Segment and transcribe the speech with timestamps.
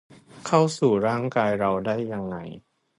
[0.45, 2.35] เข้าสู่ร่างกายเราได้ยังไง